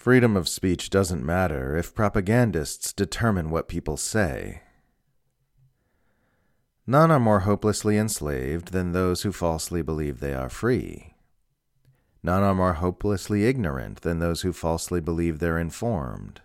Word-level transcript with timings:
Freedom 0.00 0.34
of 0.34 0.48
speech 0.48 0.88
doesn't 0.88 1.26
matter 1.26 1.76
if 1.76 1.94
propagandists 1.94 2.90
determine 2.94 3.50
what 3.50 3.68
people 3.68 3.98
say. 3.98 4.62
None 6.86 7.10
are 7.10 7.20
more 7.20 7.40
hopelessly 7.40 7.98
enslaved 7.98 8.72
than 8.72 8.92
those 8.92 9.24
who 9.24 9.30
falsely 9.30 9.82
believe 9.82 10.20
they 10.20 10.32
are 10.32 10.48
free. 10.48 11.16
None 12.22 12.42
are 12.42 12.54
more 12.54 12.72
hopelessly 12.72 13.44
ignorant 13.44 14.00
than 14.00 14.20
those 14.20 14.40
who 14.40 14.54
falsely 14.54 15.02
believe 15.02 15.38
they're 15.38 15.58
informed. 15.58 16.40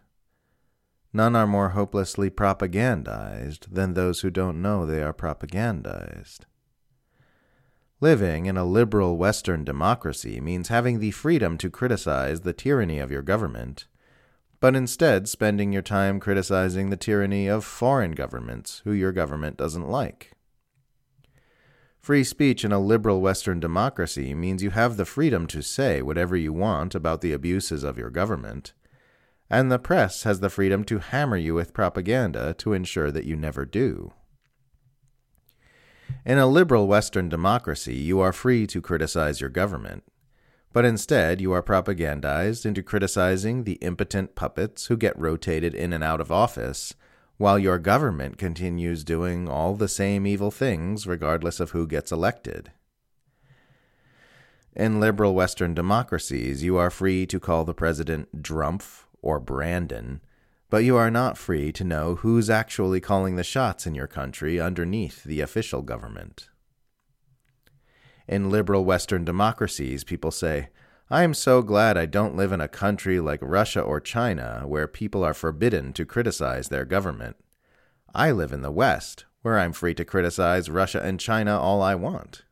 None 1.14 1.34
are 1.34 1.48
more 1.48 1.70
hopelessly 1.70 2.30
propagandized 2.30 3.74
than 3.74 3.94
those 3.94 4.20
who 4.20 4.30
don't 4.30 4.62
know 4.62 4.86
they 4.86 5.02
are 5.02 5.14
propagandized. 5.14 6.40
Living 8.02 8.46
in 8.46 8.58
a 8.58 8.66
liberal 8.66 9.18
Western 9.18 9.64
democracy 9.64 10.42
means 10.42 10.68
having 10.68 11.00
the 11.00 11.12
freedom 11.12 11.58
to 11.58 11.70
criticize 11.70 12.42
the 12.42 12.52
tyranny 12.52 13.00
of 13.00 13.10
your 13.10 13.22
government, 13.22 13.88
but 14.60 14.76
instead 14.76 15.30
spending 15.30 15.72
your 15.72 15.82
time 15.82 16.20
criticizing 16.20 16.90
the 16.90 16.98
tyranny 16.98 17.48
of 17.48 17.64
foreign 17.64 18.12
governments 18.12 18.82
who 18.84 18.92
your 18.92 19.14
government 19.14 19.56
doesn't 19.56 19.88
like. 19.88 20.32
Free 22.00 22.24
speech 22.24 22.66
in 22.66 22.72
a 22.74 22.80
liberal 22.80 23.22
Western 23.22 23.60
democracy 23.62 24.36
means 24.36 24.62
you 24.62 24.72
have 24.72 24.98
the 24.98 25.06
freedom 25.06 25.48
to 25.48 25.64
say 25.64 26.02
whatever 26.02 26.36
you 26.36 26.52
want 26.52 26.96
about 26.96 27.22
the 27.22 27.32
abuses 27.32 27.84
of 27.84 27.98
your 27.98 28.10
government, 28.10 28.74
and 29.50 29.72
the 29.72 29.80
press 29.80 30.24
has 30.24 30.42
the 30.42 30.50
freedom 30.50 30.84
to 30.84 31.00
hammer 31.00 31.38
you 31.38 31.54
with 31.54 31.74
propaganda 31.74 32.54
to 32.56 32.74
ensure 32.74 33.10
that 33.10 33.26
you 33.26 33.36
never 33.36 33.66
do. 33.66 34.14
In 36.26 36.40
a 36.40 36.48
liberal 36.48 36.88
Western 36.88 37.30
democracy, 37.30 37.94
you 37.94 38.20
are 38.20 38.34
free 38.34 38.66
to 38.68 38.82
criticize 38.82 39.40
your 39.40 39.50
government, 39.52 40.04
but 40.74 40.84
instead 40.84 41.40
you 41.40 41.52
are 41.52 41.62
propagandized 41.62 42.66
into 42.66 42.82
criticizing 42.82 43.64
the 43.64 43.74
impotent 43.74 44.34
puppets 44.34 44.88
who 44.88 44.98
get 44.98 45.20
rotated 45.20 45.76
in 45.76 45.94
and 45.94 46.04
out 46.04 46.20
of 46.20 46.32
office 46.32 46.96
while 47.38 47.60
your 47.60 47.78
government 47.78 48.40
continues 48.40 49.04
doing 49.04 49.48
all 49.48 49.76
the 49.76 49.88
same 49.88 50.26
evil 50.26 50.50
things 50.50 51.06
regardless 51.06 51.60
of 51.60 51.72
who 51.72 51.86
gets 51.86 52.12
elected. 52.12 52.72
In 54.76 55.00
liberal 55.00 55.36
Western 55.36 55.76
democracies, 55.76 56.64
you 56.64 56.76
are 56.76 56.90
free 56.90 57.28
to 57.28 57.40
call 57.40 57.66
the 57.66 57.74
president 57.76 58.42
Drumpf 58.42 59.04
or 59.22 59.40
Brandon, 59.40 60.22
but 60.70 60.84
you 60.84 60.96
are 60.96 61.12
not 61.12 61.38
free 61.38 61.72
to 61.72 61.84
know 61.84 62.16
who's 62.16 62.50
actually 62.50 63.00
calling 63.00 63.36
the 63.36 63.44
shots 63.44 63.86
in 63.86 63.96
your 63.96 64.08
country 64.08 64.60
underneath 64.60 65.24
the 65.24 65.42
official 65.42 65.82
government. 65.82 66.50
In 68.28 68.50
liberal 68.50 68.84
Western 68.84 69.24
democracies, 69.24 70.04
people 70.04 70.32
say, 70.32 70.70
I 71.10 71.22
am 71.24 71.36
so 71.36 71.62
glad 71.62 71.98
I 71.98 72.08
don't 72.08 72.36
live 72.36 72.52
in 72.52 72.62
a 72.62 72.68
country 72.68 73.20
like 73.20 73.40
Russia 73.42 73.80
or 73.80 74.00
China 74.00 74.64
where 74.66 74.88
people 74.88 75.24
are 75.24 75.36
forbidden 75.36 75.94
to 75.94 76.06
criticize 76.06 76.70
their 76.70 76.86
government. 76.86 77.36
I 78.16 78.32
live 78.32 78.52
in 78.52 78.64
the 78.64 78.72
West, 78.72 79.26
where 79.44 79.60
I'm 79.60 79.74
free 79.74 79.94
to 79.96 80.06
criticize 80.06 80.70
Russia 80.70 81.02
and 81.04 81.20
China 81.20 81.60
all 81.60 81.84
I 81.84 81.94
want. 81.94 82.44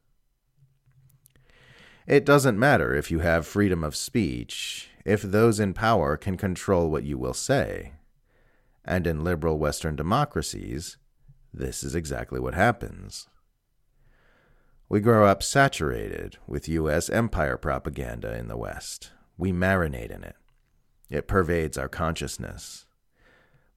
It 2.05 2.25
doesn't 2.25 2.59
matter 2.59 2.94
if 2.94 3.09
you 3.09 3.20
have 3.20 3.48
freedom 3.48 3.83
of 3.83 3.95
speech, 3.95 4.89
if 5.03 5.23
those 5.23 5.59
in 5.59 5.73
power 5.73 6.16
can 6.17 6.38
control 6.38 6.92
what 6.92 7.05
you 7.05 7.17
will 7.17 7.33
say. 7.33 7.94
And 8.86 9.08
in 9.08 9.23
liberal 9.23 9.58
Western 9.58 9.95
democracies, 9.95 10.98
this 11.53 11.84
is 11.84 11.95
exactly 11.95 12.39
what 12.39 12.53
happens. 12.53 13.28
We 14.89 15.00
grow 15.00 15.26
up 15.26 15.42
saturated 15.42 16.38
with 16.45 16.67
U.S. 16.70 17.09
empire 17.09 17.58
propaganda 17.58 18.38
in 18.38 18.48
the 18.48 18.58
West. 18.58 19.11
We 19.38 19.52
marinate 19.52 20.11
in 20.11 20.23
it. 20.23 20.36
It 21.09 21.28
pervades 21.28 21.78
our 21.78 21.88
consciousness. 21.88 22.86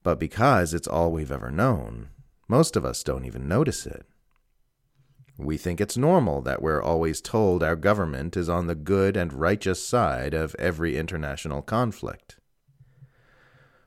But 0.02 0.18
because 0.18 0.74
it's 0.74 0.88
all 0.88 1.12
we've 1.12 1.32
ever 1.32 1.50
known, 1.50 2.08
most 2.48 2.76
of 2.76 2.84
us 2.84 3.02
don't 3.02 3.24
even 3.24 3.48
notice 3.48 3.86
it. 3.86 4.06
We 5.38 5.56
think 5.56 5.80
it's 5.80 5.96
normal 5.96 6.40
that 6.42 6.62
we're 6.62 6.82
always 6.82 7.20
told 7.20 7.62
our 7.62 7.76
government 7.76 8.36
is 8.36 8.48
on 8.48 8.66
the 8.66 8.74
good 8.74 9.16
and 9.16 9.32
righteous 9.32 9.84
side 9.84 10.32
of 10.32 10.56
every 10.58 10.96
international 10.96 11.60
conflict. 11.60 12.36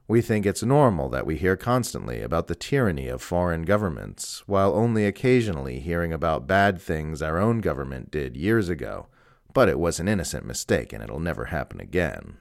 We 0.09 0.21
think 0.23 0.47
it's 0.47 0.63
normal 0.63 1.07
that 1.09 1.27
we 1.27 1.35
hear 1.35 1.55
constantly 1.55 2.23
about 2.23 2.47
the 2.47 2.55
tyranny 2.55 3.07
of 3.09 3.21
foreign 3.21 3.61
governments, 3.61 4.41
while 4.47 4.73
only 4.73 5.05
occasionally 5.05 5.79
hearing 5.79 6.11
about 6.11 6.47
bad 6.47 6.81
things 6.81 7.21
our 7.21 7.37
own 7.37 7.59
government 7.59 8.09
did 8.09 8.35
years 8.35 8.69
ago, 8.69 9.05
but 9.53 9.69
it 9.69 9.77
was 9.77 9.99
an 9.99 10.07
innocent 10.07 10.47
mistake 10.47 10.91
and 10.91 11.03
it'll 11.03 11.19
never 11.19 11.45
happen 11.45 11.79
again. 11.79 12.37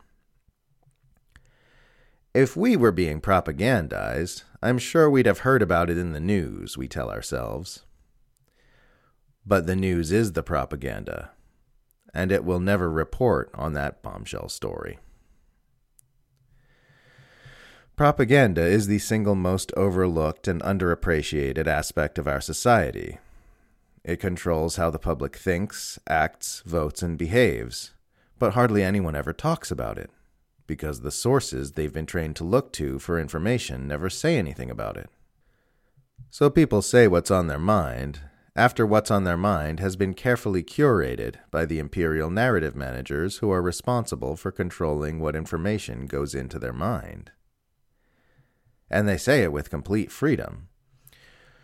If 2.33 2.57
we 2.57 2.75
were 2.75 2.91
being 2.91 3.21
propagandized, 3.21 4.45
I'm 4.63 4.79
sure 4.79 5.11
we'd 5.11 5.27
have 5.27 5.41
heard 5.41 5.61
about 5.61 5.91
it 5.91 5.99
in 5.99 6.13
the 6.13 6.21
news, 6.21 6.79
we 6.79 6.89
tell 6.89 7.11
ourselves. 7.11 7.85
But 9.45 9.67
the 9.67 9.77
news 9.77 10.11
is 10.11 10.33
the 10.33 10.43
propaganda, 10.43 11.33
and 12.15 12.33
it 12.33 12.47
will 12.47 12.61
never 12.61 12.91
report 12.91 13.51
on 13.53 13.75
that 13.75 14.03
bombshell 14.03 14.49
story. 14.49 15.01
Propaganda 17.99 18.63
is 18.63 18.87
the 18.87 19.01
single 19.01 19.35
most 19.35 19.73
overlooked 19.77 20.47
and 20.47 20.63
underappreciated 20.63 21.67
aspect 21.67 22.17
of 22.17 22.29
our 22.29 22.41
society. 22.41 23.19
It 24.05 24.21
controls 24.21 24.77
how 24.77 24.91
the 24.91 25.01
public 25.01 25.35
thinks, 25.35 25.99
acts, 26.07 26.63
votes, 26.65 27.03
and 27.03 27.19
behaves, 27.19 27.95
but 28.39 28.53
hardly 28.53 28.85
anyone 28.85 29.17
ever 29.17 29.33
talks 29.33 29.73
about 29.73 29.99
it, 29.99 30.13
because 30.69 31.01
the 31.01 31.11
sources 31.11 31.73
they've 31.73 31.93
been 31.93 32.07
trained 32.07 32.37
to 32.37 32.45
look 32.45 32.73
to 32.75 33.01
for 33.01 33.19
information 33.19 33.89
never 33.89 34.09
say 34.09 34.39
anything 34.39 34.71
about 34.71 34.97
it. 34.97 35.11
So 36.31 36.51
people 36.51 36.83
say 36.83 37.09
what's 37.09 37.33
on 37.33 37.49
their 37.49 37.59
mind, 37.59 38.21
after 38.55 38.87
what's 38.87 39.11
on 39.11 39.25
their 39.25 39.37
mind 39.37 39.81
has 39.81 39.97
been 39.97 40.15
carefully 40.15 40.63
curated 40.63 41.35
by 41.51 41.67
the 41.67 41.81
imperial 41.81 42.31
narrative 42.31 42.77
managers 42.77 43.39
who 43.39 43.51
are 43.51 43.61
responsible 43.61 44.37
for 44.37 44.53
controlling 44.53 45.19
what 45.19 45.35
information 45.35 46.07
goes 46.07 46.33
into 46.33 46.61
their 46.61 46.73
mind 46.73 47.33
and 48.91 49.09
they 49.09 49.17
say 49.17 49.43
it 49.43 49.53
with 49.53 49.71
complete 49.71 50.11
freedom. 50.11 50.69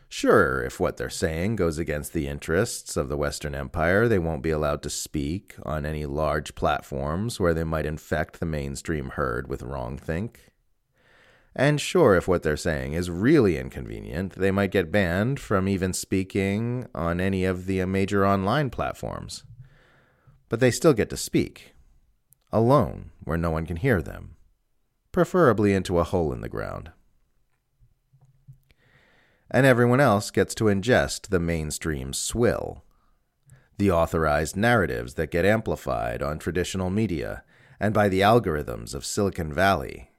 Sure, 0.09 0.63
if 0.63 0.79
what 0.79 0.97
they're 0.97 1.11
saying 1.11 1.57
goes 1.57 1.77
against 1.77 2.13
the 2.13 2.29
interests 2.29 2.97
of 2.97 3.09
the 3.09 3.17
Western 3.17 3.55
Empire, 3.55 4.07
they 4.07 4.19
won't 4.19 4.45
be 4.45 4.51
allowed 4.51 4.81
to 4.83 4.91
speak 4.91 5.57
on 5.65 5.85
any 5.85 6.07
large 6.07 6.55
platforms 6.55 7.41
where 7.41 7.53
they 7.53 7.65
might 7.65 7.85
infect 7.85 8.39
the 8.39 8.47
mainstream 8.47 9.11
herd 9.11 9.49
with 9.49 9.63
wrongthink. 9.63 10.37
And 11.57 11.81
sure, 11.81 12.15
if 12.15 12.29
what 12.29 12.45
they're 12.45 12.57
saying 12.57 12.93
is 12.93 13.11
really 13.11 13.59
inconvenient, 13.59 14.35
they 14.35 14.53
might 14.53 14.71
get 14.71 14.93
banned 14.93 15.41
from 15.41 15.69
even 15.69 15.93
speaking 15.93 16.87
on 16.95 17.21
any 17.21 17.45
of 17.45 17.67
the 17.67 17.85
major 17.85 18.25
online 18.25 18.71
platforms. 18.71 19.43
But 20.49 20.61
they 20.61 20.71
still 20.71 20.93
get 20.93 21.11
to 21.11 21.17
speak, 21.17 21.75
alone, 22.53 23.11
where 23.25 23.39
no 23.39 23.51
one 23.51 23.67
can 23.67 23.77
hear 23.77 24.01
them, 24.01 24.37
preferably 25.11 25.75
into 25.75 25.99
a 25.99 26.05
hole 26.05 26.33
in 26.33 26.41
the 26.41 26.49
ground 26.49 26.93
and 29.51 29.67
everyone 29.67 30.01
else 30.01 30.31
gets 30.31 30.55
to 30.57 30.65
ingest 30.65 31.29
the 31.29 31.39
mainstream 31.39 32.13
swill. 32.13 32.83
The 33.77 33.91
authorized 33.91 34.57
narratives 34.57 35.15
that 35.15 35.31
get 35.31 35.45
amplified 35.45 36.23
on 36.23 36.39
traditional 36.39 36.91
media 36.91 37.43
and 37.81 37.93
by 37.93 38.09
the 38.09 38.21
algorithms 38.21 38.95
of 38.95 39.05
Silicon 39.05 39.53
Valley. 39.53 40.11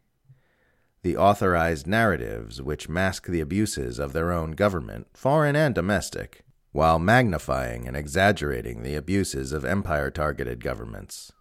The 1.04 1.18
authorized 1.18 1.88
narratives 1.88 2.62
which 2.62 2.90
mask 2.90 3.28
the 3.28 3.40
abuses 3.40 4.00
of 4.00 4.14
their 4.14 4.32
own 4.32 4.52
government, 4.52 5.08
foreign 5.14 5.56
and 5.56 5.74
domestic, 5.74 6.44
while 6.72 7.00
magnifying 7.00 7.88
and 7.88 7.96
exaggerating 7.96 8.84
the 8.84 8.96
abuses 8.96 9.54
of 9.54 9.64
empire 9.64 10.12
targeted 10.12 10.64
governments. 10.64 11.32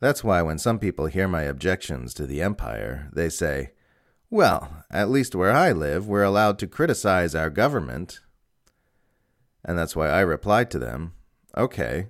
That's 0.00 0.24
why 0.24 0.42
when 0.42 0.58
some 0.58 0.78
people 0.78 1.06
hear 1.06 1.28
my 1.28 1.42
objections 1.42 2.14
to 2.14 2.26
the 2.26 2.40
empire, 2.40 3.10
they 3.12 3.28
say, 3.28 3.72
well, 4.32 4.86
at 4.90 5.10
least 5.10 5.34
where 5.34 5.52
I 5.52 5.72
live, 5.72 6.08
we're 6.08 6.22
allowed 6.22 6.58
to 6.60 6.66
criticize 6.66 7.34
our 7.34 7.50
government. 7.50 8.20
And 9.62 9.76
that's 9.76 9.94
why 9.94 10.08
I 10.08 10.20
replied 10.20 10.70
to 10.70 10.78
them, 10.78 11.12
okay, 11.54 12.06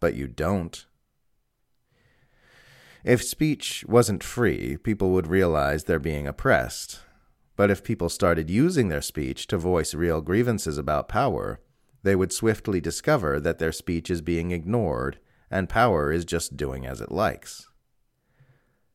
but 0.00 0.14
you 0.14 0.28
don't. 0.28 0.86
If 3.04 3.22
speech 3.22 3.84
wasn't 3.86 4.24
free, 4.24 4.78
people 4.78 5.10
would 5.10 5.26
realize 5.26 5.84
they're 5.84 5.98
being 5.98 6.26
oppressed. 6.26 7.00
But 7.54 7.70
if 7.70 7.84
people 7.84 8.08
started 8.08 8.48
using 8.48 8.88
their 8.88 9.02
speech 9.02 9.46
to 9.48 9.58
voice 9.58 9.92
real 9.92 10.22
grievances 10.22 10.78
about 10.78 11.06
power, 11.06 11.60
they 12.02 12.16
would 12.16 12.32
swiftly 12.32 12.80
discover 12.80 13.38
that 13.40 13.58
their 13.58 13.72
speech 13.72 14.10
is 14.10 14.22
being 14.22 14.52
ignored 14.52 15.18
and 15.50 15.68
power 15.68 16.10
is 16.10 16.24
just 16.24 16.56
doing 16.56 16.86
as 16.86 17.02
it 17.02 17.12
likes. 17.12 17.68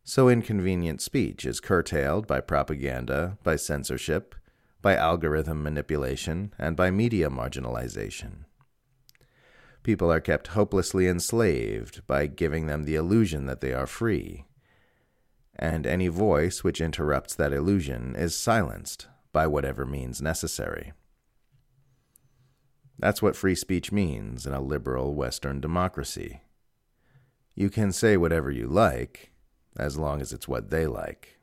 So 0.03 0.30
inconvenient 0.30 1.01
speech 1.01 1.45
is 1.45 1.59
curtailed 1.59 2.27
by 2.27 2.42
propaganda, 2.42 3.38
by 3.44 3.56
censorship, 3.56 4.36
by 4.81 4.95
algorithm 4.95 5.62
manipulation, 5.62 6.53
and 6.57 6.75
by 6.75 6.89
media 6.89 7.30
marginalization. 7.30 8.45
People 9.83 10.12
are 10.12 10.19
kept 10.19 10.48
hopelessly 10.48 11.07
enslaved 11.07 12.06
by 12.07 12.27
giving 12.27 12.68
them 12.68 12.83
the 12.83 12.95
illusion 12.95 13.45
that 13.45 13.62
they 13.62 13.74
are 13.74 13.88
free. 13.88 14.45
And 15.56 15.86
any 15.86 16.07
voice 16.07 16.63
which 16.63 16.81
interrupts 16.81 17.36
that 17.36 17.53
illusion 17.53 18.15
is 18.15 18.36
silenced 18.36 19.07
by 19.31 19.48
whatever 19.48 19.86
means 19.86 20.21
necessary. 20.21 20.94
That's 22.98 23.21
what 23.21 23.36
free 23.36 23.56
speech 23.56 23.92
means 23.92 24.45
in 24.45 24.53
a 24.53 24.62
liberal 24.62 25.15
Western 25.15 25.59
democracy. 25.59 26.42
You 27.56 27.69
can 27.69 27.92
say 27.92 28.18
whatever 28.18 28.51
you 28.51 28.68
like, 28.68 29.30
as 29.77 29.97
long 29.97 30.21
as 30.21 30.33
it's 30.33 30.47
what 30.47 30.69
they 30.69 30.88
like. 30.88 31.39